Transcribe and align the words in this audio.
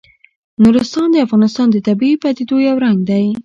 نورستان 0.63 1.07
د 1.11 1.15
افغانستان 1.25 1.67
د 1.71 1.77
طبیعي 1.87 2.15
پدیدو 2.23 2.55
یو 2.67 2.75
رنګ 2.85 2.97
دی. 3.09 3.25